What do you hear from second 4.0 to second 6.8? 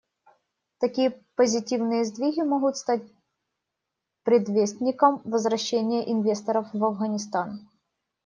предвестником возвращения инвесторов